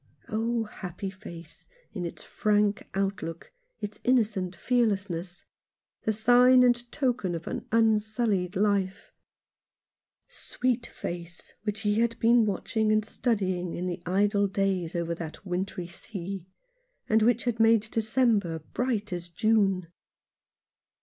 [0.29, 3.51] Oh, happy face, in its frank outlook,
[3.81, 5.45] its innocent fearlessness—
[6.05, 9.13] the sign and token of an unsullied life!
[10.27, 15.45] Sweet face which he had been watching and studying in the idle days over that
[15.45, 16.47] wintry sea,
[17.07, 19.85] and which had made December bright as June